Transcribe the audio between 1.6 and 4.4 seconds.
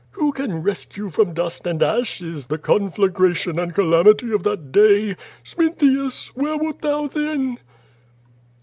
and ashes. The conflagration and calamity